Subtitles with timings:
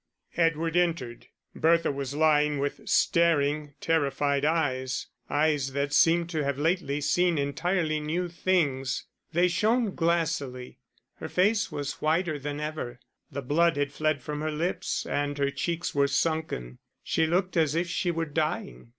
[0.35, 1.27] Edward entered.
[1.53, 7.99] Bertha was lying with staring, terrified eyes eyes that seemed to have lately seen entirely
[7.99, 10.79] new things, they shone glassily.
[11.17, 12.99] Her face was whiter than ever,
[13.31, 17.75] the blood had fled from her lips, and her cheeks were sunken: she looked as
[17.75, 18.89] if she were dying.